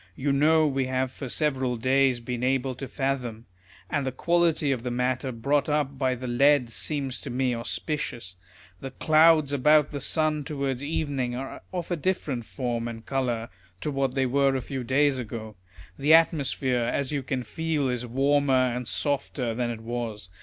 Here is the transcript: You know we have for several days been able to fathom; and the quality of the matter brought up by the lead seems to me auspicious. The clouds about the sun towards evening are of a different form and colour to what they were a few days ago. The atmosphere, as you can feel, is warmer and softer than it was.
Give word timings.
You 0.15 0.33
know 0.33 0.65
we 0.65 0.87
have 0.87 1.11
for 1.11 1.29
several 1.29 1.77
days 1.77 2.19
been 2.19 2.41
able 2.43 2.73
to 2.73 2.87
fathom; 2.87 3.45
and 3.87 4.03
the 4.03 4.11
quality 4.11 4.71
of 4.71 4.81
the 4.81 4.89
matter 4.89 5.31
brought 5.31 5.69
up 5.69 5.99
by 5.99 6.15
the 6.15 6.25
lead 6.25 6.71
seems 6.71 7.21
to 7.21 7.29
me 7.29 7.53
auspicious. 7.53 8.35
The 8.79 8.89
clouds 8.89 9.53
about 9.53 9.91
the 9.91 9.99
sun 10.01 10.43
towards 10.43 10.83
evening 10.83 11.35
are 11.35 11.61
of 11.71 11.91
a 11.91 11.95
different 11.95 12.45
form 12.45 12.87
and 12.87 13.05
colour 13.05 13.49
to 13.81 13.91
what 13.91 14.15
they 14.15 14.25
were 14.25 14.55
a 14.55 14.61
few 14.61 14.83
days 14.83 15.19
ago. 15.19 15.55
The 15.99 16.15
atmosphere, 16.15 16.79
as 16.81 17.11
you 17.11 17.21
can 17.21 17.43
feel, 17.43 17.87
is 17.87 18.03
warmer 18.03 18.73
and 18.75 18.87
softer 18.87 19.53
than 19.53 19.69
it 19.69 19.81
was. 19.81 20.31